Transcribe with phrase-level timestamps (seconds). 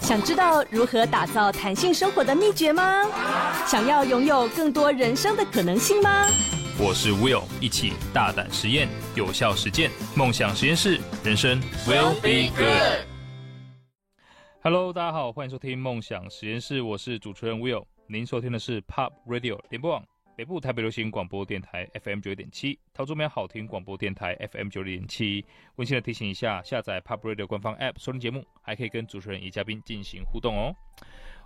[0.00, 3.04] 想知道如何打造弹性生活的秘诀吗？
[3.66, 6.26] 想要拥有更多人生的可能性吗？
[6.78, 13.06] 我是 Will，一起大胆实验，有效实践，梦想实验室，人生 Will be good。
[14.62, 17.84] Hello，大家好，欢迎收听梦想实验室，我是主持人 Will。
[18.06, 20.02] 您收听的是 Pop Radio 联播网。
[20.34, 25.44] 北部台北流行广播电台 FM 九点七，桃竹苗好听广播电台 FM 九点七。
[25.76, 30.74] 温馨的提醒一下，下载 Pop Radio 官方 App 收听节目，还可以跟主持人与嘉宾进行互动哦。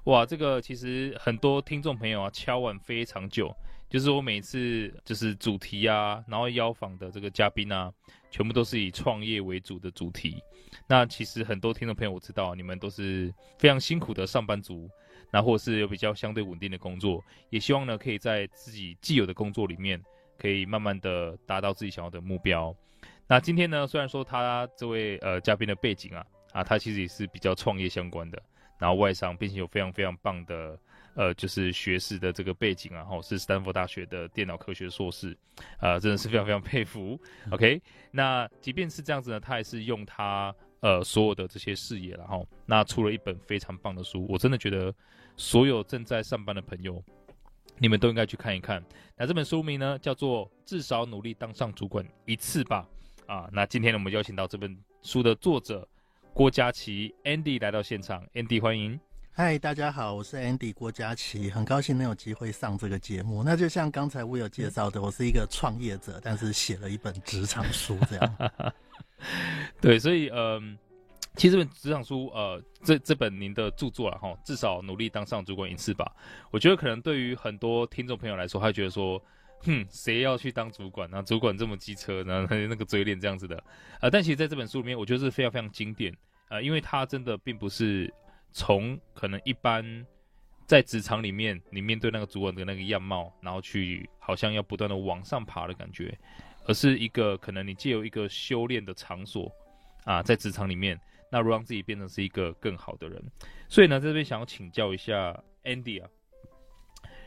[0.05, 3.53] 哇，这个其实很多听众朋友啊敲碗非常久，
[3.91, 7.93] 就是我每次就是主题啊，然后邀访的这个嘉宾啊，
[8.31, 10.41] 全部都是以创业为主的主题。
[10.87, 14.89] 那其实很多听众朋友我知道，你们都是非常辛苦的上班族。
[15.31, 20.01] 那或是有比较相对稳定的工作，也希望呢可以在自己既有的工作里面，
[20.39, 22.75] 可以慢慢的达到自己想要的目标。
[23.29, 28.41] 那今天呢，虽然说他这位呃嘉宾的背景啊啊，他其实也是比较创业相关的，
[28.79, 30.79] 然后外商并且有非常非常棒的
[31.15, 35.37] 呃就是学士的这个背景啊，然后是斯坦福大学的电脑科学硕士，
[35.79, 37.21] 啊、呃，真的是非常非常佩服。
[37.51, 44.95] OK，那即便是这样子呢，他还是用他呃所有的这些事业，然后那出了一本非常棒的书，我真的觉得。
[45.39, 47.05] 所有正在上班的朋友，
[47.77, 48.83] 你们都应该去看一看。
[49.19, 52.89] 那这本书名呢，叫做《至少努力当上主管一次吧》
[53.31, 53.47] 啊。
[53.53, 55.87] 那今天呢，我们邀请到这本书的作者
[56.33, 58.99] 郭佳琪 Andy 来到现场，Andy 欢迎。
[59.39, 63.43] 嗨，大家好，我是 Andy 郭佳琪，很高兴能有机会上这个节目。
[63.45, 68.53] 那就像刚才我有介绍的，我是一个创业者，但是写了一本职场书这样。
[69.79, 70.79] 对，所以嗯。
[71.35, 76.11] 其实这本职场书，呃，这这本您的著作了哈，至少努力当上主管一次吧。
[76.51, 79.23] 我觉得可能对于很多听众朋友来说，他觉得说，
[79.65, 81.23] 哼，谁要去当主管呢？
[81.25, 83.63] 主管这么机车，然后那个嘴脸这样子的，
[84.01, 86.11] 呃，但其实在这本书里面，我觉得是非常非常经典，
[86.49, 88.11] 呃，因为他真的并不是
[88.53, 90.07] 从可能一般
[90.67, 96.19] 在职场里面，你面对那个主管的那个样貌，然后去好像要不断的往上爬的感觉，
[96.67, 99.51] 而是一个可能你借由一个修炼的场所，
[100.05, 100.99] 啊，在职场里面。
[101.29, 103.21] 那如让自己变成是一个更好的人，
[103.69, 106.09] 所以呢，在这边想要请教一下 Andy 啊，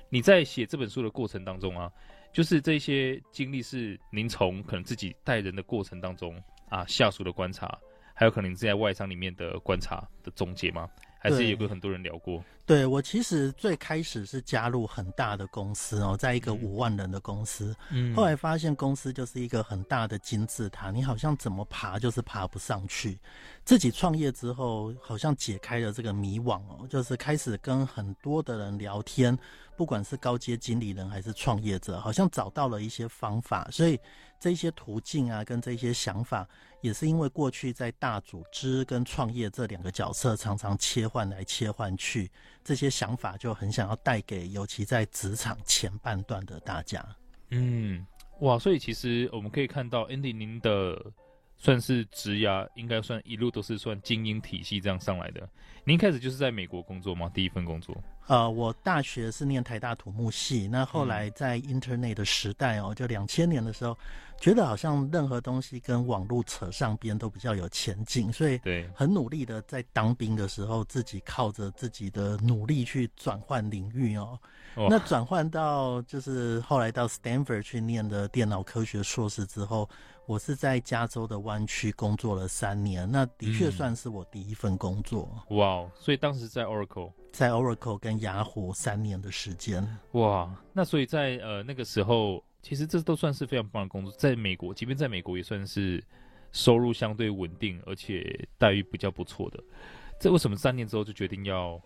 [0.10, 1.92] 你在写这本书的过程当中啊，
[2.32, 7.78] 就是这些经历是您从可能自己带人的过程当中啊，下属的观察，
[8.16, 10.90] 还有可能是在外商里面的观察的总结吗？
[11.20, 12.44] 还是有跟很多人聊过？
[12.66, 23.20] 对，我其实最开始是加入很大的公司哦，在一个五万人的公司，嗯，后来发现公司就是一个很大的金字塔，你好像怎么爬就是爬不上去。
[23.66, 29.38] 自己创业之后，好像解开了这个迷惘哦，就是开始跟很多的人聊天，
[29.76, 34.00] 不管是高阶经理人还是创业者，好像找到了一些方法，所以
[34.40, 36.48] 这些途径啊，跟这些想法。
[36.82, 42.30] 也是因为过去在大组织跟创业这两个角色常常切换来切换去，
[42.64, 47.06] 这些想法就很想要带给，尤其在职场前半段的大家。
[47.50, 48.06] 嗯，
[48.42, 51.04] 哇，所以其实我们可以看到，Andy 您的
[51.60, 55.48] 算是职涯，应该算一路都是算精英体系这样上来的。
[55.84, 57.30] 您一开始就是在美国工作吗？
[57.34, 57.96] 第一份工作？
[58.28, 63.96] 呃，我大学是念台大土木系，那后来在 Internet 的时代哦，就两千年的时候。
[64.42, 74.40] 觉得好像任何东西跟网络扯上边都比较有前景，所以对，很努力的在当兵的时候，自己靠着自己的努力去转换领域哦。
[74.88, 79.90] 那转换到就是后来到 Stanford 去念的电脑科学硕士之后，
[80.26, 85.28] 我是在加州的湾区工作了三年，那的确算是我第一份工作。
[85.50, 89.86] 哇，所以当时在 Oracle，在 Oracle 跟雅虎三年的时间。
[90.12, 92.44] 哇，那所以在呃那个时候。
[92.62, 96.04] 其实这都算是非常棒的工作，在美国，即便在美国也算是
[96.52, 99.64] 收入相对稳定，而且待遇比较不错的。
[100.20, 101.82] 这为什么三年之后就决定要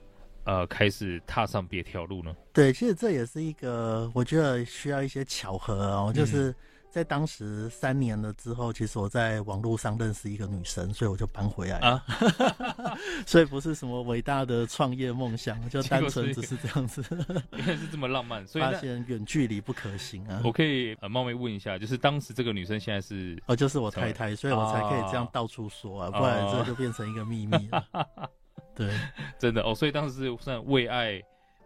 [0.45, 2.35] 呃开始踏上别条路呢？
[2.51, 6.49] 对，其实这也是一个我觉得需要一些巧合哦，就是。
[6.49, 6.55] 嗯
[6.93, 11.87] 在当时三年了之后，其实我在网络上认识一个女生，所以我就搬回来了。
[11.87, 17.03] 啊、 所以不是什么伟大的创业梦想，就 单纯只是这样子。
[17.57, 20.39] 原来是这么浪漫，所以发现远距离不可行啊。
[20.46, 23.41] 我可以呃冒昧问一下，就是当时这个女生现在是？
[23.47, 28.29] 哦，就是我太太，所以我才可以这样到处说啊，不然这就变成一个秘密了。
[28.75, 28.90] 对，
[29.40, 31.22] 真的哦，所以当时是算为爱。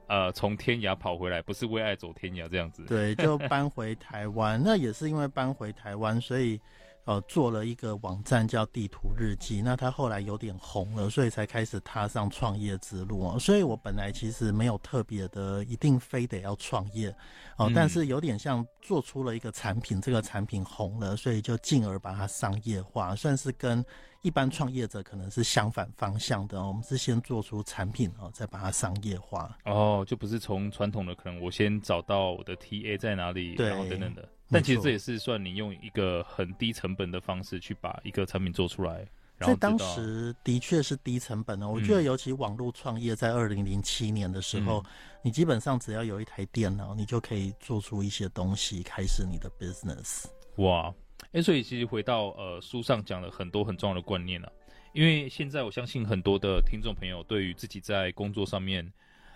[0.10, 2.86] 呃，从天涯跑回来，不是为爱走天涯这样子。
[2.86, 4.58] 对，就搬 回台湾。
[4.64, 6.58] 那也是因为搬回台湾，所以
[7.04, 13.38] 呃，做了一个网站叫地图日记，那他后来有点红了，所以才开始踏上创业之路哦。
[13.38, 17.14] 所以我本来其实没有特别的一定非得要创业
[17.58, 23.84] 哦，但是有点像做出了一个产品，这个产品红了，所以就进而把它商业化，算是跟
[24.28, 26.62] 一般创业者可能是相反方向的。
[26.62, 29.58] 我们是先做出产品哦，再把它商业化。
[29.64, 34.28] 哦，就不是从传统的可能我先找到我的 TA 在哪里，对，然后等等的。
[34.50, 39.08] 但其实这也是算你用一个很低成本的方式去把一个产品做出来。
[39.40, 41.70] 在当时的确是低成本的。
[41.70, 44.86] 我觉得尤其网络创业在二零零七年的时候，嗯，
[45.22, 50.26] 你基本上只要有一台电脑，你就可以做出一些东西，开始你的 business。
[50.58, 50.94] 哇，
[51.28, 54.52] 哎，欸，所以其实回到呃书上讲了很多很重要的观念啊。
[54.94, 58.92] 因为现在我相信很多的听众朋友对于自己在工作上面，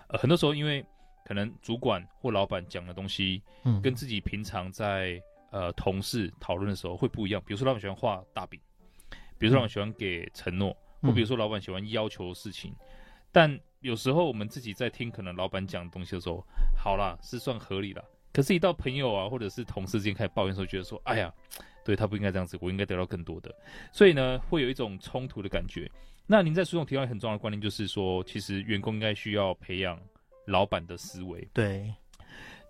[0.08, 0.86] 呃，很多时候因为。
[1.24, 5.22] 可能主管或老板讲的东西，嗯，跟自己平常在
[5.52, 7.42] 呃同事讨论的时候会不一样。
[7.46, 8.60] 比如说，老板喜欢画大饼，
[9.38, 12.74] 比如说，老板喜欢给承诺，嗯，或比如说，老板喜欢要求事情。
[13.32, 16.44] 但有时候我们自己在听可能老板讲的东西的时候，
[16.76, 18.04] 好啦，是算合理啦。
[18.34, 21.32] 可是，一到朋友啊，或者是同事之间开始抱怨的时候，觉得说，哎呀，
[21.84, 23.54] 对他不应该这样子，我应该得到更多的。
[23.92, 25.90] 所以呢，会有一种冲突的感觉。
[26.28, 30.00] 那您在书中提到很重要的观念，就是说，其实员工应该需要培养。
[30.48, 31.94] 老板的思维，对，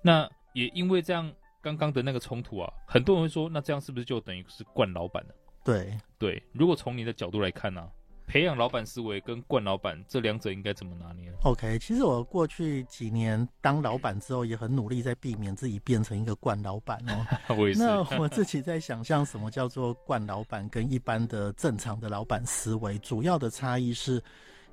[0.04, 5.34] 那也因为这样，刚刚的那个冲突啊，很多人会说，那这样是不是就等于是惯老板了？
[5.64, 7.90] 对对，如果从你的角度来看呢、啊，
[8.32, 17.28] 培养老板思维跟惯老板这两者应该怎么拿捏？OK，其实我过去几年当老板之后，也很努力在避免自己变成一个惯老板哦。
[17.60, 17.82] 我也是。
[17.82, 24.24] 那我自己在想象什么叫做惯老板跟一般的正常的老板思维，主要的差异是。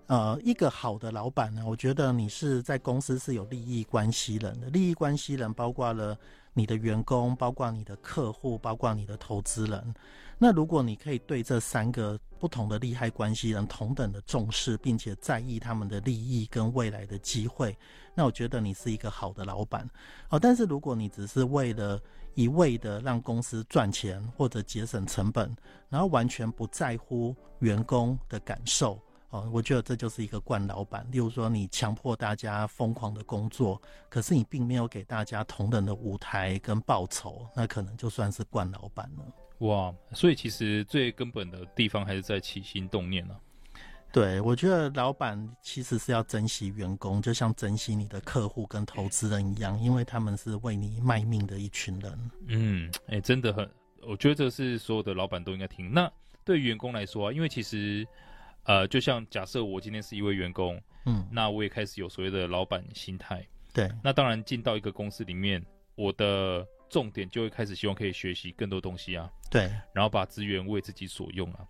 [0.06, 4.70] 呃，一个好的老板呢，我觉得你是在公司是有利益关系人的。
[4.70, 6.16] 利益关系人包括了
[6.54, 9.94] 你的员工，包括你的客户，包括你的投资人。
[10.38, 17.76] 那如果你可以对这三个不同的利害关系人同等的重视，并且在意他们的利益跟未来的机会，
[18.14, 19.88] 那我觉得你是一个好的老板。
[20.29, 22.00] 哦，但是如果你只是为了
[22.35, 25.52] 一味的让公司赚钱或者节省成本，
[25.88, 29.00] 然后完全不在乎员工的感受。
[29.31, 31.05] 哦，我觉得这就是一个惯老板。
[31.11, 39.25] 例如说，你强迫大家疯狂的工作，可是你并没有给大家同等的舞台跟报酬，那可能就算是惯老板了。
[39.58, 43.40] 哇，所以其实最根本的地方还是在起心动念呢、啊。
[44.12, 52.31] 对，我觉得老板其实是要珍惜员工，就像珍惜你的客户跟投资人一样，因为他们是为你卖命的一群人。
[52.46, 53.69] 嗯，哎、欸，真的很，
[54.02, 55.93] 我觉得这是所有的老板都应该听。
[55.93, 56.11] 那
[56.44, 58.06] 对于员工来说啊，因为其实。
[58.64, 65.64] 呃，就像假设我今天是一位员工，嗯，那我也开始有所谓的老板心态，对，那当然进到一个公司里面，
[65.94, 69.62] 我的重点就会开始希望可以学习更多东西啊，对，
[69.93, 71.67] 然后把资源为自己所用啊，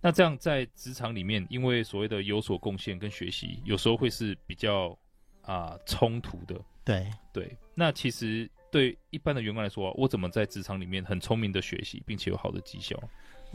[0.00, 4.96] 那这样在职场里面，因为所谓的有所贡献跟学习，有时候会是比较
[5.42, 7.06] 啊冲突的，对。
[7.32, 12.98] 对，那其实对一般的员工来说，我怎么在职场里面很聪明的学习，并且有好的绩效？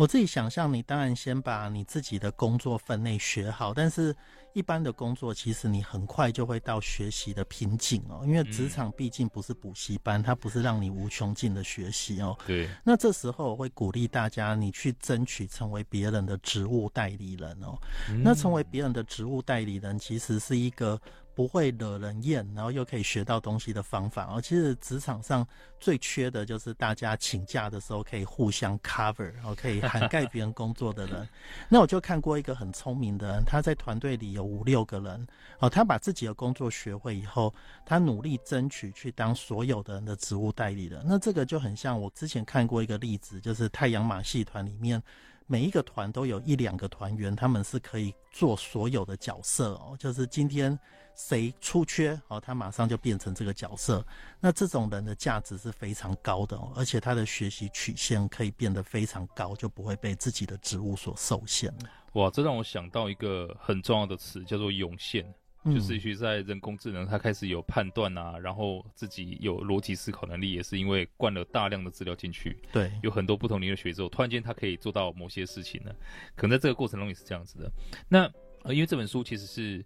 [0.02, 4.16] 我自己想象，你当然先把你自己的工作分内学好，但是
[4.52, 12.36] 一般的工作其实你很快就会到学习的瓶颈哦，因为职场毕竟不是补习班，它不是让你无穷尽的学习哦。
[12.48, 12.68] 对。
[12.84, 17.78] 那这时候我会鼓励大家，你去争取成为别人的职务代理人哦。
[18.24, 21.00] 那成为别人的职务代理人，其实是一个。
[21.34, 24.26] 不会惹人厌，然后又可以学到东西的方法。
[24.34, 25.48] 哦其实职场上
[25.80, 31.28] 最缺的就是大家请假的时候可以互相 cover，然后可以涵盖别人工作的人。
[31.70, 35.28] 那我就看过一个很聪明的人，他在团队里有五六个人，
[35.60, 37.54] 哦，他把自己的工作学会以后，
[37.86, 41.04] 他努力争取去当所有的人的职务代理人。
[41.06, 45.02] 那这个就很像我之前看过一个例子，就是太阳马戏团里面。
[45.48, 49.98] 每一个团都有一两个团员，他们是可以做所有的角色哦。
[50.00, 50.80] 就是今天
[51.28, 54.04] 谁出缺哦，他马上就变成这个角色。
[54.40, 61.90] 那这种人的价值是非常高的哦，而且他的学习曲线可以变得非常高，就不会被自己的职务所受限了。
[62.14, 65.32] 哇，这让我想到一个很重要的词，叫做涌现。
[65.64, 72.60] 就是其实在人工智能，它开始有判断啊，然后自己有逻辑思考能力，也是因为灌了大量的资料进去。
[72.72, 75.92] 对，有很多不同领域的学之后，突然间它可以做到某些事情呢。
[76.36, 77.72] 可能在这个过程中也是这样子的。
[78.10, 78.24] 那
[78.64, 79.86] 呃，因为这本书其实是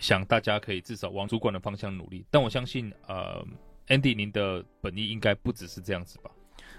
[0.00, 3.44] 想大家可以至少往主管的方向努力，但我相信呃
[3.88, 6.30] ，Andy 您的本意应该不只是这样子吧。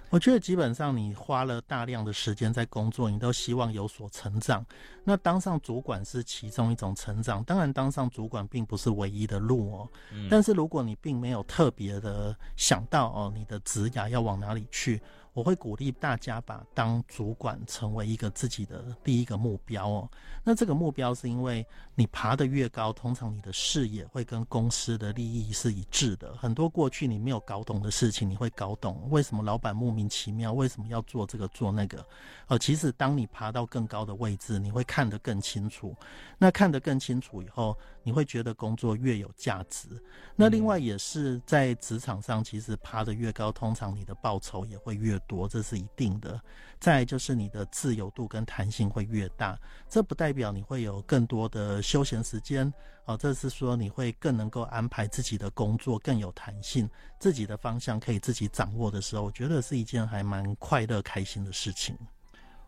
[0.10, 4.66] 我觉得基本上你花了大量的时间在工作，你都希望有所成长。
[5.04, 9.90] 那当上主管是其中一种成长，当然当上主管并不是唯一的路哦。
[10.30, 15.02] 但是如果你并没有特别的想到哦，你的职涯要往哪里去，
[15.38, 20.10] 我会鼓励大家把当主管成为一个自己的第一个目标哦。
[20.44, 21.64] 那这个目标是因为
[21.94, 26.36] 你爬得越高，通常你的视野会跟公司的利益是一致的。
[26.38, 32.04] 很多过去你没有搞懂的事情，你会搞懂为什么老板莫名其妙为什么要做这个做那个。
[32.48, 35.96] 呃，其实当你爬到更高的位置，你会看得更清楚。
[36.40, 37.78] 那看得更清楚以后，
[38.08, 39.90] 你会觉得工作越有价值。
[40.34, 46.40] 那另外也是在职场上，其实爬得越高，通常你的报酬也会越多，这是一定的。
[46.80, 49.60] 再来就是你的自由度跟弹性会越大，
[49.90, 52.74] 这不代表你会有更多的休闲时间
[53.04, 61.94] 哦，这是说你会更能够安排自己的工作，更有弹性，自己的方向可以自己掌握的时候，我觉得是一件还蛮快乐、开心的事情。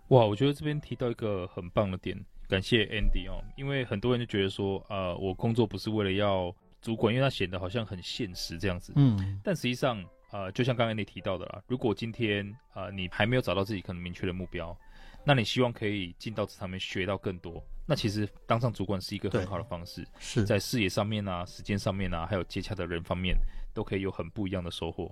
[0.09, 2.19] 哇，我觉得这边提到一个很棒的点，
[2.49, 10.03] 感谢 Andy 哦，因为很多人就觉得说，呃，我工作不是为了要主管，因为他显得好像很现实这样子，嗯，但实际上。
[10.31, 14.77] 呃，就像刚刚你提到的啦，如果今天呃你还没有找到自己可能明确的目标，
[15.25, 23.35] 那你希望可以进到职场面学到更多，那其实当上主管是一个很好的方式，是在视野上面啊、时间上面啊，还有接洽的人方面，
[23.73, 25.11] 都可以有很不一样的收获。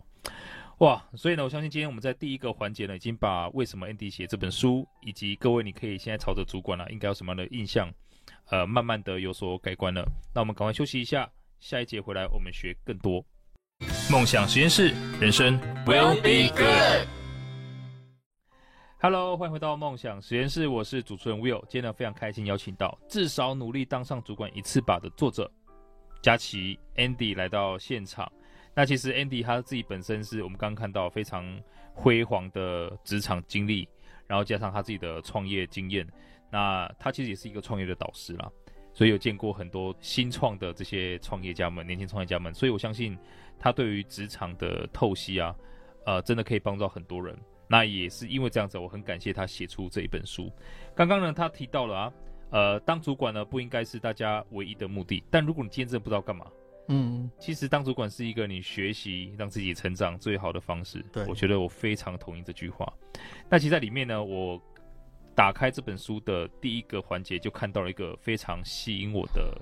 [0.79, 7.91] 哇，所以呢，我相信今天我们在第一个环节呢，已经把为什么 Andy 写这本书，以及各位你可以现在朝着主管啊，应该有什么样的印象，
[8.51, 10.07] 呃，慢慢的有所改观了。
[10.35, 11.27] 那我们赶快休息一下，
[11.59, 13.25] 下一节回来我们学更多。
[14.11, 17.07] 梦想实验室，人生 will be good。
[18.99, 21.61] Hello，欢迎回到梦想实验室，我是主持人 Will。
[21.61, 25.51] 今天呢，非常开心邀请到至少努力当上主管一次吧的作者
[26.21, 28.31] 佳琪 Andy 来到现场。
[28.77, 31.43] 那其实 Andy 他自己本身是我们刚刚看到非常
[31.95, 33.89] 辉煌的职场经历，
[34.27, 36.07] 然后加上他自己的创业经验，
[36.51, 38.47] 那他其实也是一个创业的导师啦。
[38.93, 43.17] 所以有见过很多新创的这些创业家们，年轻创业家们，所以我相信
[43.57, 45.55] 他对于职场的透析啊，
[46.05, 47.35] 呃，真的可以帮助到很多人。
[47.67, 50.51] 那也是因为这样子，我很感谢他写出这一本书。
[50.95, 52.13] 刚刚呢，他提到了啊，
[52.51, 56.45] 呃，当主管呢不应该是大家唯一的目的，但如果你今天真的不知道干嘛，
[56.87, 61.03] 嗯，其实当主管是一个你学习让自己成长最好的方式。
[61.11, 62.91] 对，我觉得我非常同意这句话。
[63.49, 64.61] 那其实在里面呢，我。
[65.37, 69.61] 打开这本书的第一个环节，就看到了一个非常吸引我的，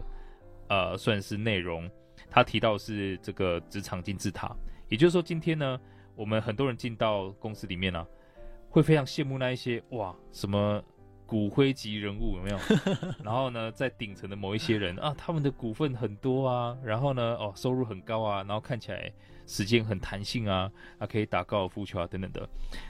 [0.70, 1.92] 呃，算是内容。
[2.30, 4.56] 他提到是这个职场金字塔，
[4.88, 5.78] 也就是说，今天呢，
[6.16, 8.08] 我们很多人进到公司里面呢、啊，
[8.70, 10.82] 会非常羡慕那一些哇，什么
[11.26, 12.58] 骨灰级人物有没有？
[13.24, 19.12] 然后呢，在顶层的某一些人啊，他们的股份很多啊，然后呢，哦，收入很高啊，然后看起来
[19.48, 22.42] 时间很弹性啊，啊，可以打高尔夫球啊等等的。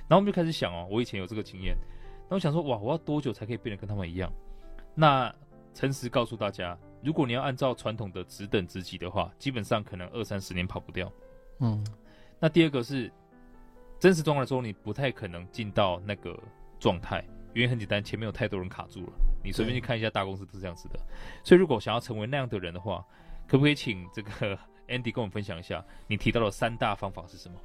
[0.08, 1.75] 然后我们就开始想哦，我以前有这个经验。
[2.30, 4.32] 那我想说，哇，我要多久才可以变得跟他们一样？
[4.94, 5.34] 那
[5.74, 11.12] 诚实告诉大家，如果你要按照传统的职等职级的话，基本上可能二三十年跑不掉。
[11.60, 11.86] 嗯，
[12.39, 13.12] 那第二个是
[14.00, 16.38] 真实状况来说，你不太可能进到那个
[16.80, 17.24] 状态，
[17.55, 19.13] 原因很简单，前面有太多人卡住了。
[19.43, 21.00] 你随便去看一下大公司都是这样子的。
[21.43, 23.03] 所以如果想要成为那样的人的话，
[23.47, 24.57] 可不可以请这个
[24.88, 27.57] Andy 跟我们分享一下，你提到的三大方法是什么？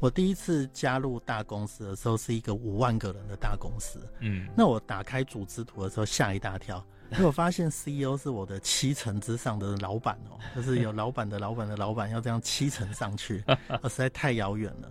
[0.00, 4.00] 我第一次加入大公司的时候，是一个五万个人的大公司。
[4.20, 6.84] 嗯，那我打开组织图的时候吓一大跳，
[7.16, 13.44] 因为我发现 CEO 是我的七层之上的老板哦，就是有老板的老板的老板要这样七层上去，
[13.84, 14.90] 实在太遥远了。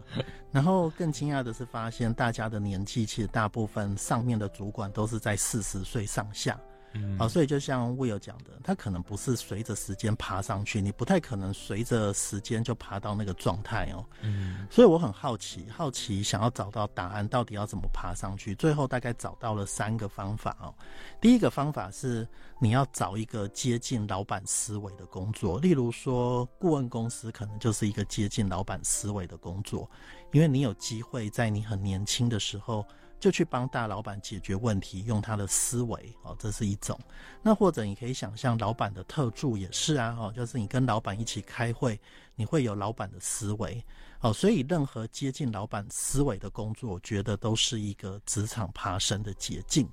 [0.52, 6.60] 然后更惊讶的是，发现大家的年纪其实大部分上面的主管都是在四十岁上下。
[6.94, 14.06] 嗯，好，所以就像 Will 讲的，他可能不是随着时间爬上去，你不太可能随着时间就爬到那个状态哦。
[14.22, 18.54] 嗯，所以我很好奇，好奇想要找到答案，到底要怎么爬上去？
[18.56, 20.74] 最后大概找到了三个方法哦。
[21.22, 22.28] 第一个方法是
[22.60, 29.90] 你要找一个接近老板思维的工作，例如说顾问公司可能就是一个接近老板思维的工作，
[30.34, 32.86] 因为你有机会在你很年轻的时候。
[33.22, 37.00] 就去帮大老板解决问题，用他的思维哦，这是一种。
[37.44, 41.98] 那或者你可以想象，老板的特助也是啊，哦，就是你跟老板一起开会，
[42.36, 43.82] 你会有老板的思维
[44.22, 44.34] 哦。
[44.34, 49.88] 所以任何接近老板思维的工作，我觉得都是一个职场爬升的捷径。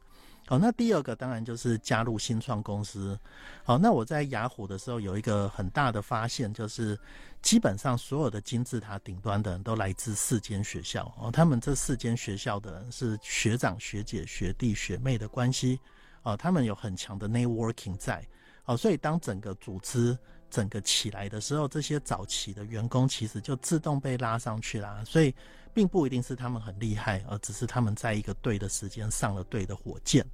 [0.48, 3.18] 哦，那第二个当然就是加入新创公司。
[3.62, 6.98] 好，那我在雅虎的时候有一个很大的发现，就是
[7.42, 11.12] 基本上所有的金字塔顶端的人都来自四间学校。
[11.20, 15.78] 哦，他们这四间学校的人是学长、学姐、学弟、学妹的关系。
[16.22, 18.26] 哦，他们有很强的 networking 在。
[18.64, 20.16] 哦，所以当整个组织
[20.50, 25.02] 整个起来的时候，这些早期的员工其实就自动被拉上去啦。
[25.04, 25.34] 所以
[25.72, 30.24] 并不一定是他们很厉害，而只是他们在一个对的时间上了对的火箭。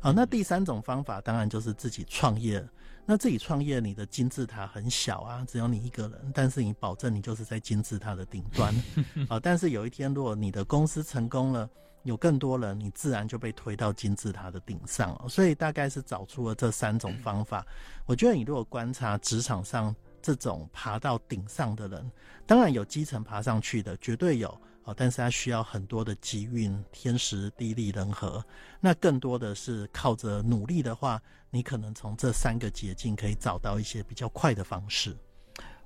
[0.00, 2.62] 啊，那第三种方法当然就是自己创业。
[3.04, 8.72] 那自己创业，你的金字塔很小啊，只有你一个人，但是你保证你就是在金字塔的顶端
[9.28, 9.40] 啊。
[9.40, 11.68] 但是有一天，如果你的公司成功了，
[12.04, 15.28] 有更多人，你自然就被推到金字塔的顶上了。
[15.28, 17.66] 所以大概是找出了这三种方法。
[18.06, 22.10] 我觉得你如果观察职场上这种爬到顶上的人，
[22.46, 24.60] 当然有基层爬上去的，绝对有。
[24.84, 28.44] 哦，但是它需要很多的机运，天时地利人和。
[28.80, 35.16] 那更多的是靠着努力的话，你可能从这三个捷径可以找到一些比较快的方式。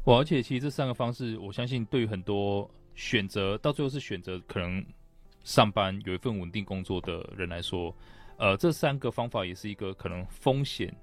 [0.03, 4.83] 我而且其实这三个方式，我相信对于很多选择到最后是选择可能
[5.47, 7.97] 上班有一份稳定工作的人来说，
[8.37, 10.95] 呃，这三个方法也是一个可能风险。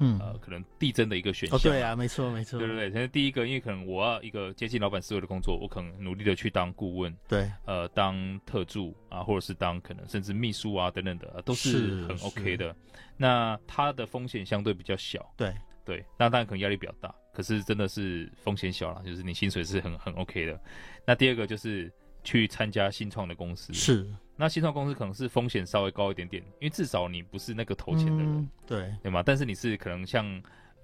[0.00, 1.58] 嗯，呃，可能递增的一个选项。
[1.58, 2.56] 哦，对啊，没错，没错。
[2.56, 12.72] 对对对，现在第一个，因为可能我要一个接近老板思维的工作，我可能努力的去当顾问，对，呃，当特助啊，或者是当可能甚至秘书啊等等的，都是很 OK 的。
[13.16, 15.52] 那它的风险相对比较小，对
[15.84, 20.60] 对，那当然可能压力比较大，可是真的是风险小了，就是你薪水是很很 OK 的。
[21.04, 21.92] 那第二个就是
[22.24, 24.06] 去参加新创的公司，是。
[24.40, 29.20] 那新创公司可能是风险稍微高一点点，因为至少你不是那个投钱的人，嗯、对对吗？
[29.26, 30.24] 但是你是可能像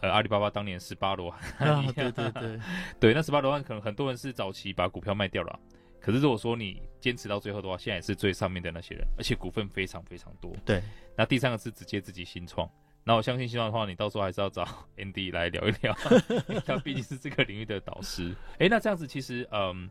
[0.00, 2.60] 呃阿里巴巴当年十八罗汉，啊、对对对
[2.98, 5.56] 对，那十八罗汉可能很多人是早期把股票卖掉了，
[6.00, 10.52] 可是如果说你坚持到最后的话，现在也是最上面的那些人，而且股份非常非常多。
[10.64, 10.82] 对，
[11.16, 12.68] 那第三个是直接自己新创，
[13.04, 14.64] 那我相信新创的话，你到时候还是要找
[14.98, 15.94] Andy 来聊一聊，
[16.66, 18.34] 他毕竟是这个领域的导师。
[18.54, 19.88] 哎、欸，那这样子其实嗯，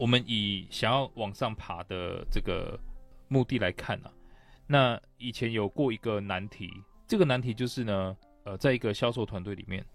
[0.00, 2.76] 我们以想要往上爬的这个。
[3.32, 4.10] 目的来看啊，
[4.66, 6.68] 那以前有过一个难题，
[7.06, 9.86] 这个难题就是呢，呃，在一个销售团队里面，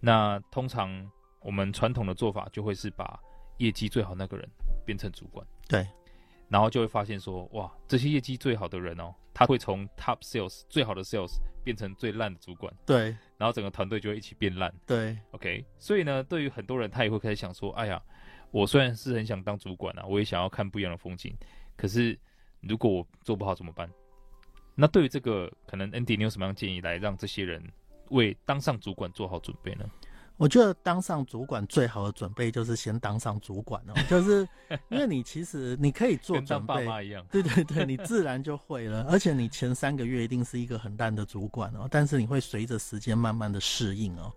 [0.00, 1.10] 那通常
[1.40, 3.18] 我们传统的做法就会是把
[3.56, 4.46] 业绩最好那个人
[4.84, 5.88] 变成主管，对，
[6.46, 18.02] 然后就会发现说，哇，这些业绩最好的人哦，他会从 top sales 最好的 sales 变成最烂的主管，对，然后整个团队就会一起变烂，对，OK，所以呢，对于很多人，他也会开始想说，哎呀，
[18.52, 21.34] 我虽然是很想当主管啊，我也想要看不一样的风景，
[21.76, 22.16] 可是。
[22.64, 23.90] 如果我做不好怎么办？
[24.76, 27.60] 那对于这个，可能 Andy，你有什么样建议来让这些人
[28.10, 29.84] 为当上主管做好准备呢？
[30.36, 34.46] 我觉得当上主管最好的准备就是先当上主管哦，就是
[34.90, 39.08] 因为你其实你可以做准备，跟当爸妈一样，对对对，你自然就会了。
[39.10, 44.32] 而且你前三个月一定是一个很烂的主管哦，但是你会随着时间慢慢的适应哦。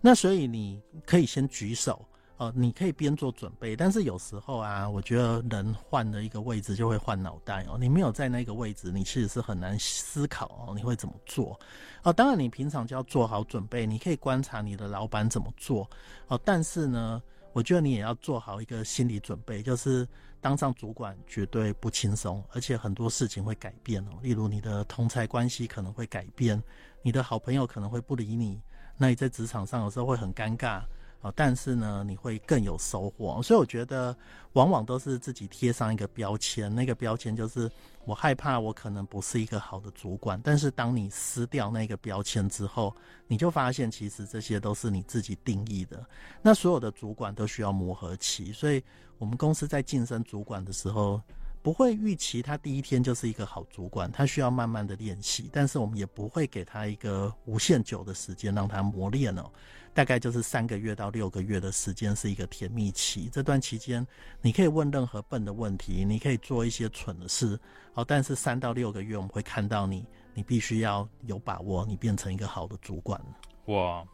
[0.00, 2.08] 那所以你可以先举手。
[2.38, 7.78] 哦，你可以边做准备，但是有时候啊，我觉得人换了一个位置就会换脑袋哦。
[7.80, 11.58] 你没有在那个位置，你其实是很难思考哦，你会怎么做？
[12.02, 15.88] 哦，当然你平常就要做好准备，你可以观察你的老板怎么做
[16.28, 16.38] 哦。
[16.44, 17.22] 但是呢，
[17.54, 20.06] 我觉得你也要做好一个心理准备，就是
[20.38, 24.10] 当上主管绝对不轻松，而且很多事情会改变哦。
[24.20, 26.62] 例如你的同侪关系可能会改变，
[27.00, 28.60] 你的好朋友可能会不理你，
[28.98, 30.82] 那你在职场上有时候会很尴尬。
[31.20, 34.16] 啊但是呢，你会更有收获，所以我觉得
[34.52, 37.70] 往往都是自己贴上一个标签，那个标签就是
[38.04, 40.40] 我害怕我可能不是一个好的主管。
[40.44, 42.94] 但是当你撕掉那个标签之后，
[43.26, 46.04] 你就发现其实这些都是你自己定义的。
[46.42, 48.82] 那所有的主管都需要磨合期，所以
[49.18, 51.20] 我们公司在晋升主管的时候，
[51.66, 59.50] 不会预期他第一天就是一个好主管，他需要慢慢的练习，但是我们也不会给他一个无限久的时间让他磨练哦。
[59.92, 64.06] 大概就是三个月到六个月的时间是一个甜蜜期，这段期间
[64.40, 67.58] 你可以问任何笨的问题，你可以做一些蠢的事，
[67.94, 73.20] 哦，但是三到六个月我们会看到你，你必须要有把握，你变成一个好的主管。
[73.64, 74.06] 哇，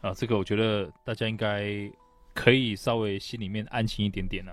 [0.00, 1.88] 啊，这个我觉得大家应该
[2.34, 4.52] 可以稍微心里面安心一点点了，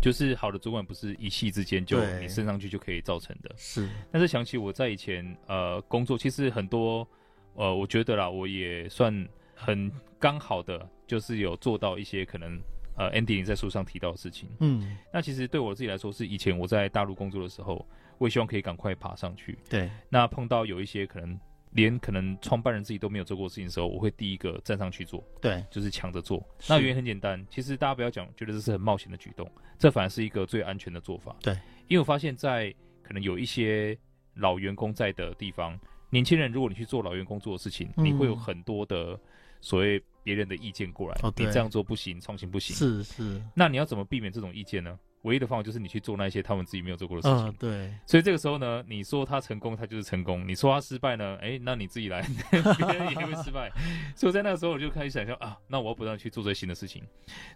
[0.00, 3.88] 就是好的主管不是一夕之间就你升上去就可以造成的，是。
[4.10, 7.06] 但是想起我在以前呃工作，其实很多
[7.54, 9.28] 呃，我觉得啦，我也算。
[9.58, 12.60] 很刚好的，就是有做到一些可能，
[12.94, 14.50] 呃，Andy 你在书上提到的事情。
[14.60, 19.58] 嗯，那其实对我自己来说，是以前我在大陆工作的时候，我也希望可以赶快爬上去。
[19.66, 21.40] 对，那碰到有一些可能
[21.76, 25.22] 连可能创办人自己都没有做过事情的时候，我会第一个站上去做。
[25.40, 26.44] 对，就是抢着做。
[26.68, 31.36] 那原因很简单，其实大家不要讲，觉得这是很冒险的举动，这反而是一个最安全的做法。
[31.40, 31.54] 对，
[31.86, 33.96] 因为我发现，在可能有一些
[34.34, 35.78] 老员工在的地方，
[36.10, 39.16] 年轻人如果你去做老员工做的事情，嗯、你会有很多的。
[39.62, 42.76] 所谓别人的意见过来，哦，你这样做不行，创新不行。
[42.76, 44.96] 是是，那你要怎么避免这种意见呢？
[45.26, 47.48] 唯一的方法就是你去做那些他们自己没有做过的事情。
[47.48, 47.92] 嗯、对。
[48.06, 53.70] 所以这个时候呢，你说他成功，他就是成功；你说他失败呢，哎，那你自己来， 别人也会失败。
[54.14, 57.02] 所以在那个时候，我就开始想象啊，那我要不断去做这些新的事情。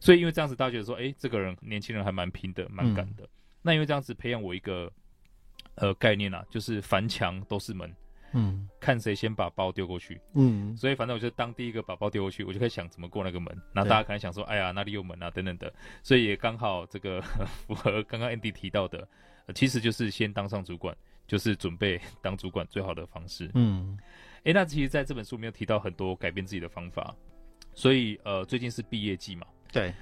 [0.01, 3.23] 所以因为这样子，大家觉得说，哎，这个人年轻人还蛮拼的，蛮敢的。
[3.25, 3.29] 嗯、
[3.63, 4.91] 那因为这样子培养我一个
[5.77, 7.95] 呃概念啊，就是凡墙都是门。
[8.33, 13.57] 嗯，看谁先把包丢过去，嗯，所以反正我就当第一个把包丢过去，我就开始想怎么过那个门。
[13.73, 15.73] 然后大家可能想说，哎呀，哪里有门啊，等等的。
[16.03, 17.21] 所以也刚好这个
[17.67, 19.07] 符合刚刚 Andy 提到的，
[19.55, 23.51] 其实就是先当上主管，就是准备当主管最好的方式。
[23.55, 23.99] 嗯，
[24.39, 27.15] 哎、欸，那其实在这本书没有提到很多改变自己的方法。
[27.75, 29.93] 所以呃，最近是毕业季嘛，对。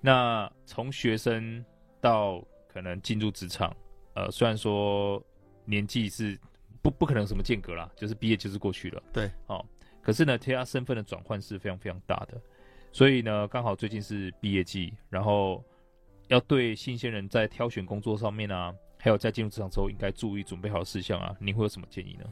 [0.00, 1.64] 那从学生
[2.00, 3.74] 到可能进入职场，
[4.14, 5.20] 呃，虽然说
[5.64, 6.38] 年纪是
[6.82, 9.64] 不不可能什么间隔啦，就是毕业就是过去了，对，哦，
[10.00, 12.40] 可是呢，其他身份的转换是非常非常大的，
[12.92, 15.62] 所以呢，刚好最近是毕业季，然后
[16.28, 22.24] 要对新鲜人在挑选工作上面啊，还有在进入职场之后应该注意准备好的事项啊，您会有什么建议呢？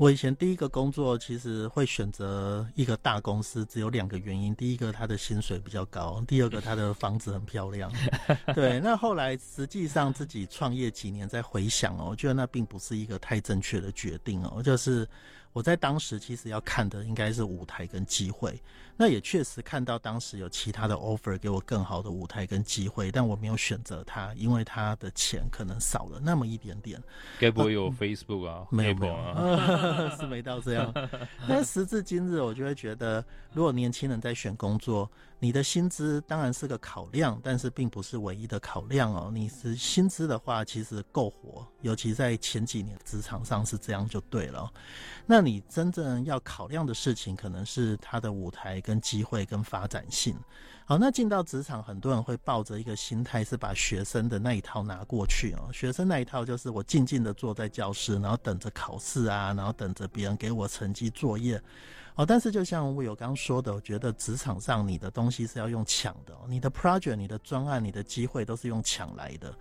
[0.00, 7.92] 我以前第一个工作其实会选择一个大公司，只有两个原因：第一个，他的薪水比较高；第二个，他的房子很漂亮。
[8.56, 15.06] 对，那后来实际上自己创业几年，再回想哦，我觉得那并不是一个太正确的决定哦，就是。
[15.52, 18.62] 我在当时其实要看的应该是舞台跟机会，
[18.96, 27.02] 那也确实看到当时有其他的 offer 给我更好的舞台跟机会，但我没有选择它，因为它的钱可能少了那么一点点。
[27.38, 28.66] 该不会有 Facebook 啊？
[28.70, 30.92] 没有没有啊，是没到这样。
[31.48, 35.10] 但时至今日，我就会觉得，如果年轻人在选工作，
[35.40, 39.30] 你的薪资当然是个考量，但是并不是唯一的考量哦。
[39.32, 44.70] 你是薪资的话，其实够活，尤其在前几年职场上是这样就对了。
[45.26, 50.36] 那你真正要考量的事情，可能是他的舞台跟机会跟发展性。
[50.84, 55.70] 好，那进到职场，很多人会抱着一个心态，是把学生的那一套拿过去哦。
[55.72, 61.62] 学生那一套就是我静静的坐在教室，然后等着考试啊，然后等着别人给我成绩作业。
[62.14, 69.54] 哦，但是就像我有刚刚说的，我觉得职场上你的东西是要用抢的，你的 project、你的专案、你的机会都是用抢来的。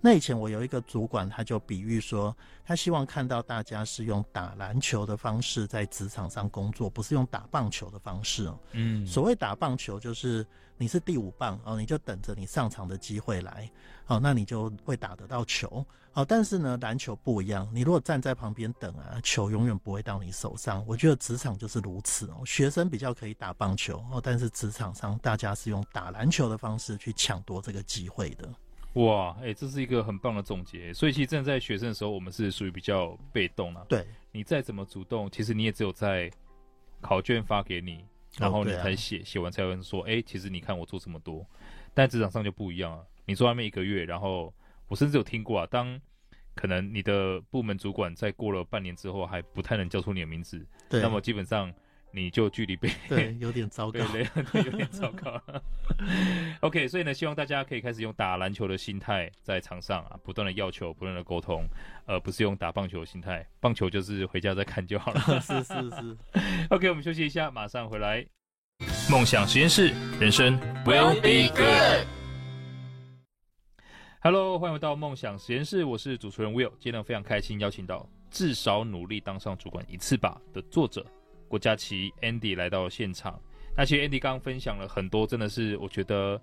[0.00, 8.58] 那以前我有一个主管，他就比喻说，他希望看到大家是用打篮球的方式在职场上工作，不是用打棒球的方式哦。
[8.72, 10.46] 嗯，所谓打棒球就是。
[10.82, 13.70] 你是第五棒哦，你就等着你上场的机会来，
[14.04, 20.84] 好，那你就会打得到球，好，但是呢，篮球不一样，你如果站在旁边等啊，球永远不会到你手上。
[20.84, 28.52] 我觉得职场就是如此哦，学生比较可以打棒球哦，但是职场上大家是用打篮球的方式去抢夺这个机会的。
[28.94, 30.92] 哇，哎，这是一个很棒的总结。
[30.92, 33.86] 所以其实站在学生的时候，我们是属于比较被动啊。
[33.88, 36.28] 对，你再怎么主动，其实你也只有在
[37.00, 38.04] 考卷发给你。
[38.38, 41.46] 然后你才写，写、oh, 完才有人说，哎、欸，其实你看我做这么多，
[41.92, 43.04] 但职场上就不一样啊。
[43.24, 44.52] 你做外面一个月，然后
[44.88, 46.00] 我甚至有听过啊，当
[46.54, 51.72] 可能你的部门主管在过了半年之后还不太能叫出你的名字，对，那么基本上
[52.14, 55.40] 你就距离被 对有点糟糕，对，对，有点糟糕。
[56.60, 61.66] OK，所以呢，希望大家可以开始用打篮球的心态在场上啊，不断的要求，不断的沟通，
[62.06, 63.46] 而不是用打棒球的心态。
[63.60, 65.20] 棒球就是回家再看就好了。
[65.40, 66.16] 是是是。
[66.70, 68.24] OK，我们休息一下，马上回来。
[69.10, 69.88] 梦想实验室，
[70.20, 72.06] 人生 will be good。
[74.20, 76.72] Hello，欢迎回到梦想实验室，我是主持人 Will。
[76.78, 81.04] 今天非常开心，邀请到至少努力当上主管一次吧的作者
[81.52, 83.38] 郭家麒 Andy 来到现场。
[83.76, 86.40] 那其实 Andy 刚刚分享了很多，真的是我觉得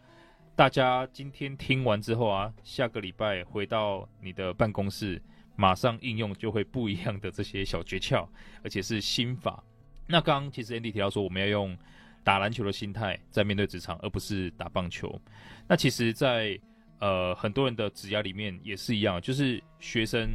[0.56, 5.20] 大家今天听完之后啊，下个礼拜回到你的办公室，
[5.56, 8.28] 马上应用就会不一样的这些小诀窍，
[8.64, 9.64] 而且是心法。
[10.06, 11.76] 那刚刚其实 Andy 提到说，我们要用
[12.24, 15.20] 打篮球的心态在面对职场，而不是打棒球。
[15.68, 16.56] 那其实在，
[17.00, 20.30] 呃很多人的职涯里面也是一样，就是学生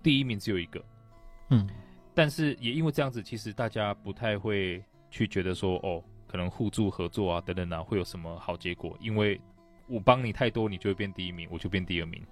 [0.00, 0.84] 第一名只有一个，
[1.50, 1.68] 嗯，
[2.14, 6.02] 但是也因为这样子，其实大家不太会去觉得说，哦。
[6.24, 8.96] 可能互助合作啊，等等啊，会有什么好结果？
[9.02, 9.38] 因为
[9.86, 12.24] 我帮你太多，你就会变第一名，我就变第二名。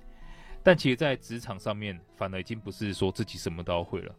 [0.63, 4.15] 但其实，在职场上面，反而已经不是说自己什么都要会了，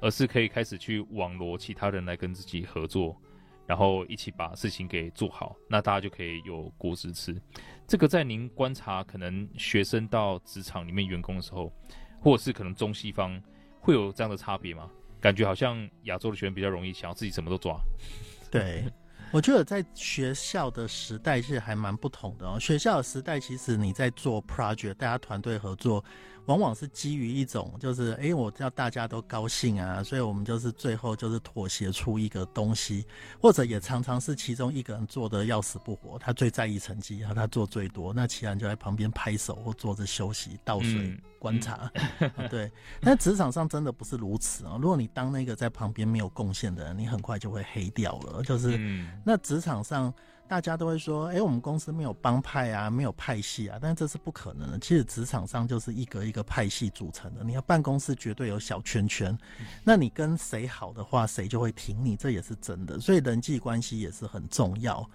[0.00, 3.18] 而是可以开始去网罗其他人来跟自己合作，
[3.66, 7.40] 然后一起把事情给做好，那大家就可以有果实吃。
[7.86, 11.72] 这个在您观察可能学生到职场里面员工的时候，
[12.20, 13.42] 或者是可能中西方
[13.86, 14.90] 会有这样的差别吗？
[15.20, 17.80] 感觉好像亚洲的学生比较容易想要自己什么都抓。
[18.50, 18.84] 对。
[19.32, 22.58] 我觉得在学校的时代是还蛮不同的哦。
[22.58, 26.04] 学校的时代，其实你在做 project，大家团队合作。
[26.46, 33.04] 往往是基于一种，就是哎、欸，我要大家都高兴啊，所以我们就是最后就是妥协出一个东西，
[33.40, 41.90] 或者也常常是其中一个人做的要死不活，他最在意成绩，然后他做最多，那其他人就在旁边拍手或坐着休息、倒水、嗯、观察。
[42.20, 44.78] 嗯、对，但职场上真的不是如此啊！
[44.80, 48.42] 如果你当那个在旁边没有贡献的人，你很快就会黑掉了。
[48.42, 48.78] 就是，
[49.24, 50.12] 那职场上。
[50.48, 54.78] 大家都会说，哎、欸，我们公司没有帮派啊，没有派系啊，但这是不可能的。
[54.78, 59.36] 其实职场上就是一个一个派系组成的，你要办公室绝对有小圈圈，
[59.84, 63.00] 那你跟谁好的话，谁就会挺你，这也是真的。
[63.00, 65.08] 所以人际关系也是很重要。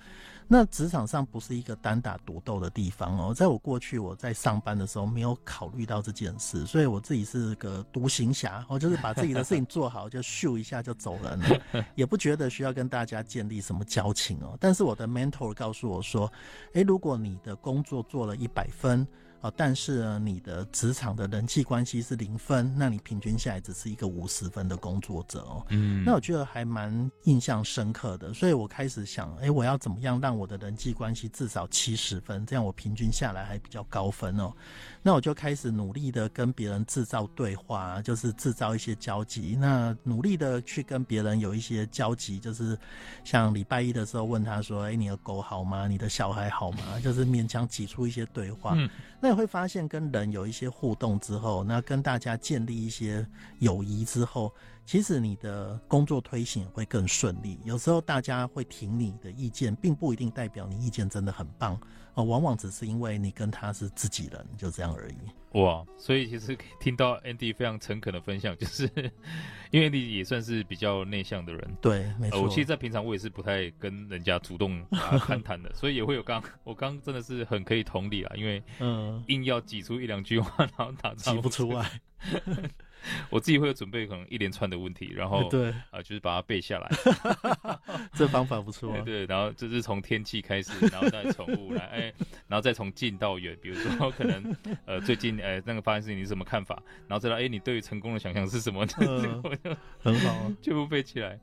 [0.54, 3.34] 那职场上不是一个单打独斗的地方哦。
[3.34, 14.58] 在我过去我在上班的时候，没有考虑到这件事，所以我自己是个独行侠，我就是把自己的事情做好，就咻一下就走人了，也不觉得需要跟大家建立什么交情哦。
[14.60, 16.30] 但是我的 mentor 告诉我说，
[16.74, 19.08] 诶，如果你的工作做了一百分。
[19.42, 25.66] 哦，但是呢，你的职场的人际关系是零分，那你平均下来只是一个五十分的工作者哦。
[25.70, 34.54] 嗯，那我觉得还蛮印象深刻的，所以我开始想，哎，我要怎么样让我的人际关系至少七十分，这样我平均下来还比较高分哦。
[35.04, 39.58] 那我就开始努力的跟别人制造对话，就是制造一些交集。
[39.60, 42.78] 那努力的去跟别人有一些交集，就是
[43.24, 45.88] 像礼拜一的时候问他说：“哎，你的狗好吗？
[45.88, 48.74] 你的小孩好吗？” 就是勉强挤出一些对话。
[48.76, 53.26] 嗯，那你会发现跟人有一些互动之后，那跟大家建立一些
[53.60, 54.54] 友谊之后。
[54.86, 57.60] 其实你的工作推行会更顺利。
[57.64, 61.80] 有时候大家会听你的意见，并不一定代表你意见真的很棒
[62.16, 65.60] 哦，往往只是因为你跟他是自己人，就这样而已。
[65.60, 68.84] 哇，所以其实听到 Andy 非常诚恳的分享，就是
[69.72, 71.78] 因为 Andy 也算是比较内向的人。
[71.82, 72.38] 对，没错。
[72.38, 82.02] 呃，我其实，在平常我也是不太跟人家主动啊 攀谈的，所以也会有刚我刚真的是很可以同理啊，因为嗯，硬要挤出一两句话，然后打挤不出来。
[83.30, 86.90] 我自己会有准备可能一连串的问题，然后对啊、呃，就是把它背下来。
[88.14, 89.02] 这方法不错、啊。
[89.02, 92.14] 对，然后就是从天气开始，然后再宠物来，哎，
[92.48, 98.86] 然后再从近到远，比如说可能呃最近呃那个发生事情你是什么看法，然后再来哎你对于成功的想象是什么？
[99.00, 99.42] 呃、
[100.00, 101.40] 很好、啊， 全部背起来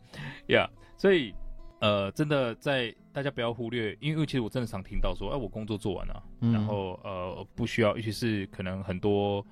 [0.47, 0.69] 呀。
[0.69, 1.35] Yeah, 所以
[1.81, 9.45] 呃真的在大家不要忽略，因为其实我真的常听到说，哎我工作做完了，嗯、然后呃不需要，尤其是可能很多。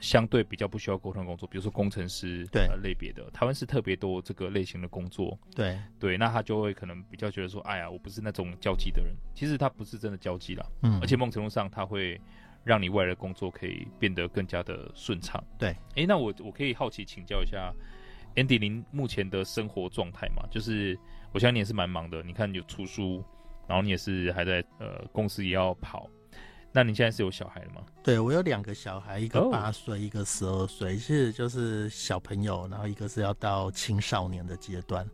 [0.00, 5.38] 相对比较不需要沟通的工作，比如说工程师对、呃、类别的，台湾是特别多这个类型的工作。
[5.54, 9.14] 对对，那他就会可能比较觉得说，哎呀，我不是那种交际的人。
[9.34, 12.20] 其实他不是真的交际啦，嗯，而且某种程度上，他会
[12.64, 15.42] 让你未来的工作可以变得更加的顺畅。
[15.58, 17.72] 对，哎，那我我可以好奇请教一下
[18.36, 20.46] ，Andy，您目前的生活状态嘛？
[20.50, 20.98] 就是
[21.32, 23.24] 我相信你也是蛮忙的，你看你有出书，
[23.66, 26.08] 然后你也是还在呃公司也要跑。
[26.78, 27.82] 那你现在是有小孩了吗？
[28.04, 35.04] 对，我有两个小孩，一个八岁，一个十二岁，其实就是小朋友，然后一个是要到青少年的阶段，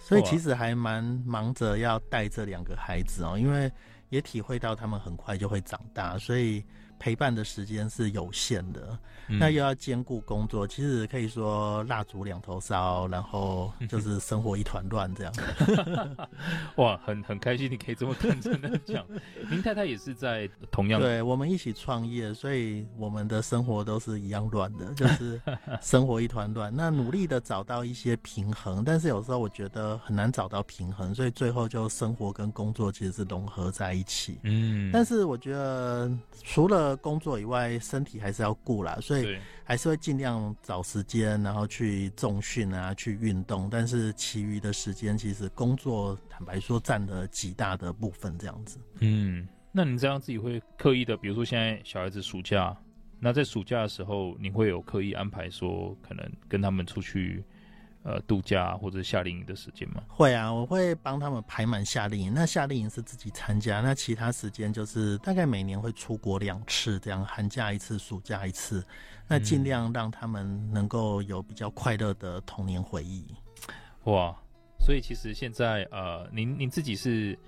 [0.00, 3.70] 所以其实还蛮忙着要带这两个孩子哦，因为
[4.08, 6.64] 也体会到他们很快就会长大，所以。
[7.04, 15.34] 陪伴的时间是有限的，嗯、那又要兼顾工作，其实可以说蜡烛两头烧，然后就是生活一团乱这样。
[16.76, 19.04] 哇，很很开心，你可以这么认真的讲。
[19.50, 25.38] 您太太也是在同样，对，我们一起创业，所以我们的生活都是一样乱的，就是
[25.82, 26.72] 生活一团乱。
[26.74, 34.38] 那努力的找到一些平衡，但是有时候我觉得很难找到平衡，所以最后就生活跟工作其实是融合在一起。
[34.44, 36.10] 嗯，但是我觉得
[36.42, 43.68] 除了工作以外，身体还是要顾啦，所以还是会尽量找时间，然后去重训啊，去运动。
[43.70, 48.78] 但是其余的时间，其实工作坦白说占了极大的部分，这样子。
[49.00, 52.76] 嗯，那你这样自己会刻意的，比如说现在小孩子暑假，
[53.18, 57.44] 那在暑假的时候，你会有刻意安排说，可能跟他们出去？
[58.04, 60.02] 呃，度假或者夏令营的时间吗？
[60.08, 62.34] 会啊，我会帮他们排满夏令营。
[62.34, 68.84] 那夏令营是自己参加，那其他时间就是大概每年会出国两次，这样寒假一次，暑假一次。
[69.26, 73.24] 那尽量让他们能够有比较快乐的童年回忆。
[74.04, 74.36] 哇，
[74.78, 77.38] 所以其实现在呃，您您自己是，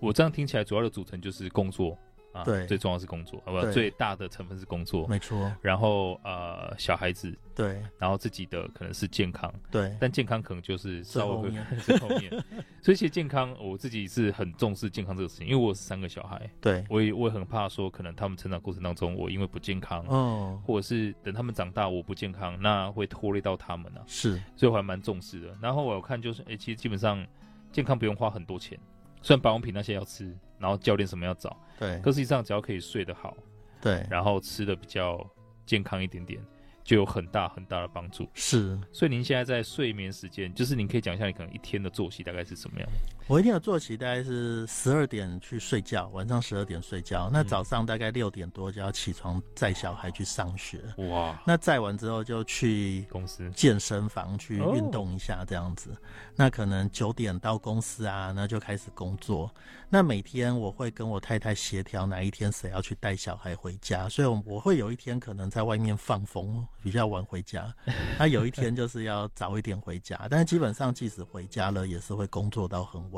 [0.00, 1.96] 我这样听起来主要的组成就是工作。
[2.34, 3.70] 啊，对，最重要是工作，好不好？
[3.70, 5.50] 最大的成分是工作，没错。
[5.62, 11.64] 然后呃，小孩子，对，然后自己的可能是健康，对，但健康可能就是稍微后面，
[12.00, 12.44] 后面。
[12.82, 24.04] 所以其实健康，我自己是很重视健康这个事情，因为我是三个小孩，对，我也我也很怕说，可能他们成长过程当中，我因为不健康，哦，或者是等他们长大我不健康，那会拖累到他们呢、啊。
[24.08, 25.56] 是，所以我还蛮重视的。
[25.62, 27.24] 然后我有看就是，哎，其实基本上
[27.70, 28.78] 健康不用花很多钱。
[29.22, 33.36] 虽然保养品那些要吃，然后教练什么要找，对，可实际上只要可以睡得好，
[33.80, 35.24] 对，然后吃的比较
[35.66, 36.40] 健康一点点，
[36.82, 38.28] 就有很大很大的帮助。
[38.34, 42.88] 是，所以您现在在睡眠时间，就是您可以讲一下你可能一天的作息大概是什么样？
[43.26, 47.30] 我一天的作息大概是十二点去睡觉，晚上十二点睡觉。
[47.32, 50.78] 那早上大概六点多就要起床载小孩去上学。
[51.08, 51.40] 哇！
[51.46, 55.90] 那载完之后就去公司健身房去运动一下，这样子。
[55.92, 55.96] 哦、
[56.36, 59.50] 那可能九点到公司啊，那就开始工作。
[59.88, 67.74] 那每天我会跟我太太协调哪一天谁要去带小孩回家，所以我会有一天可能在外面放风，比较晚回家。
[68.18, 73.13] 那有一天就是要早一点回家，但是基本上即使回家了，也是会工作到很晚。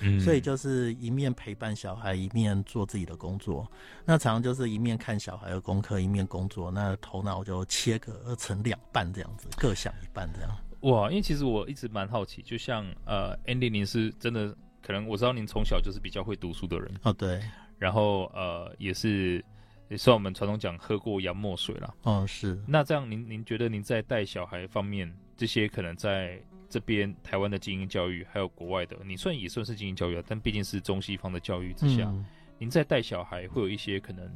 [0.00, 3.66] 嗯，所以就是一面陪伴小孩，一面做自己的工作。
[4.04, 6.70] 那常常就是一面看小孩的功课，一面工作。
[6.70, 10.50] 那头脑就切割成两半这样子，各想一半这样。
[10.80, 17.40] 哇，因为其实我一直蛮好奇，就像呃，Andy，您是真的可能我知道您从小就是比较会读书的人哦，对。
[17.78, 19.44] 然后呃，也是
[19.88, 21.94] 也算我们传统讲喝过洋墨水啦。
[22.02, 22.58] 哦，是。
[22.66, 26.40] 那这样您您觉得您在带小孩方面，这些可能在。
[26.70, 32.24] 这边台湾的精英教育，还有国外的，你算也算是精英教育啊，但毕竟是中西方的教育之下，嗯、
[32.58, 34.30] 您在带小孩会有一些可能，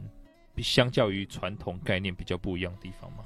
[0.59, 3.25] 相较于传统概念比较不一样的地方吗？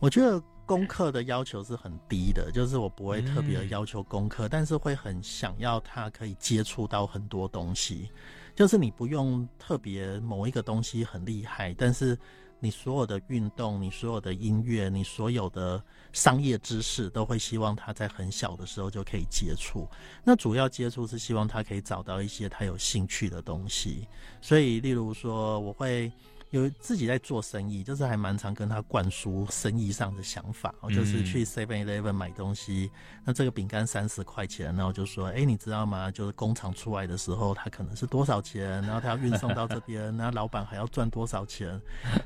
[0.00, 8.10] 我觉得功课的要求是很低的，就是我不会特别的要求功课，嗯、但是会很想要他可以接触到很多东西，
[8.56, 12.18] 就是你不用特别某一个东西很厉害，但是。
[12.58, 19.88] 你所有的运动，你所有的音乐，你所有的商业知识，都会希望他在很小的时候就可以接触。
[20.24, 24.08] 那主要接触是希望他可以找到一些他有兴趣的东西。
[24.40, 26.10] 所以，例如说，我会。
[26.50, 32.90] 有自己在做生意，就是还蛮常跟他灌输生意上的想法，嗯、就是去 Seven Eleven 买东西，
[33.24, 36.10] 那这个饼干三十块钱，然后就说，哎、欸，你知道吗？
[36.10, 41.80] 就是工厂出来的时候，它可能是多少钱，然后他要运送到这边，然后老板还要赚多少钱。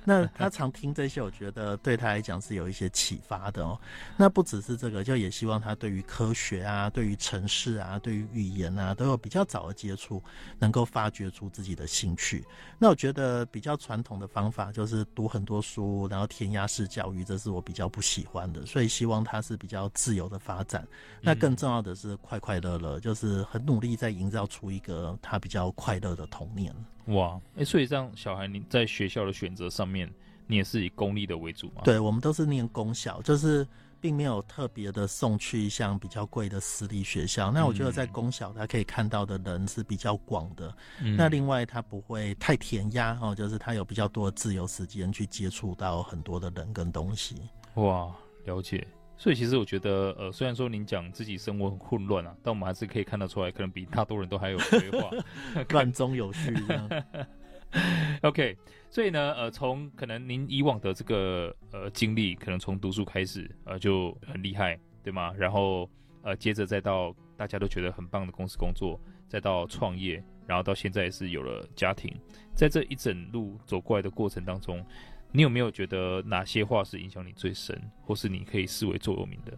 [0.04, 3.80] 那他常听这些，我觉得对他来讲是有一些启发的哦。
[4.16, 10.22] 那不只是这个，就也希望他对于科学啊，对于城市啊，对于语言啊，都有比较早的接触，
[10.58, 12.44] 能够发掘出自己的兴趣。
[12.78, 18.66] 那我觉得比较传统的方法就是读很多书，然后填鸭式教育，这是我比较不喜欢的。
[18.66, 20.86] 所以希望他是比较自由的发展。
[21.22, 26.72] 那更重要的是快快乐乐，就是很努力在营造出一个他比较快乐的童年。
[27.06, 30.08] 哇，哎、欸，所以这样小孩你在学校的选择上面，
[30.46, 31.80] 你也是以公立的为主吗？
[31.82, 33.66] 对，我们都是念公校，就是。
[34.00, 37.50] 并没有特别的送去像比较贵的私立学校。
[37.50, 40.74] 那我觉得在公小，他可以看到的人是比较广的。
[41.00, 47.36] 嗯、那另外，他不会太填鸭哦，就是他有比较多的自由时间去接触到很多的人跟东西。
[47.74, 48.10] 哇，
[48.44, 48.86] 了解。
[49.16, 55.10] 所以其实我觉得，呃，虽然说您讲自己生活很混乱啊，但我们还是可以看得出来，可能比大多人都还有规划，
[55.68, 56.88] 乱中有序这样。
[58.22, 58.56] OK，
[58.90, 65.32] 所以呢，呃，从可能您以往的这个呃经历，可能从读书开始，呃，就很厉害，对吗？
[65.36, 65.88] 然后
[66.22, 72.12] 呃，接着再到大家都觉得很棒的公司工作，再到创业，然后到现在是有了家庭，
[72.54, 74.84] 在这一整路走过来的过程当中，
[75.32, 79.56] 你有没有觉得哪些话是影响你最深，或是你可以视为座右铭的？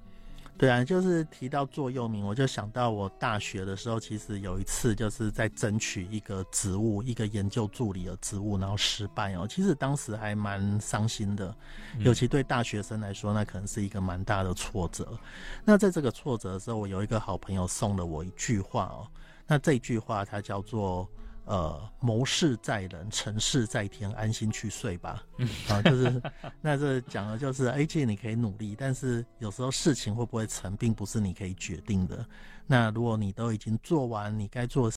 [0.62, 9.44] 对啊，就是提到座右铭，我就想到我大学的时候，其实有一次就是在争取一个职务，一个研究助理的职务，然后失败哦。
[9.44, 11.52] 其实当时还蛮伤心的，
[11.98, 15.18] 尤其对大学生来说，那可能是一个蛮大的挫折。
[15.64, 19.08] 那在这个挫折的时候，我有一个好朋友送了我一句话哦。
[19.48, 21.08] 那这句话它叫做。
[21.44, 25.22] 呃，谋事在人，成事在天，安心去睡吧。
[25.68, 26.22] 啊，就是
[26.60, 32.24] 那这讲的就是，哎，其实你可以努力，但是有时候事情会不会成，并不是你可以决定的。
[32.66, 34.90] 那如果你都已经做完你该做的